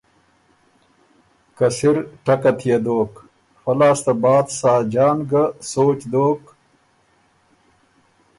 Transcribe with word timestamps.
که 1.57 1.67
سِر 1.77 1.95
ټکت 2.25 2.59
يې 2.69 2.77
دوک۔ 2.85 3.13
فۀ 3.61 3.71
لاسنه 3.79 4.13
بعد 4.23 4.45
ساجان 4.59 5.17
ګه 5.31 5.43
سوچ 5.71 5.99
دوک 6.11 6.43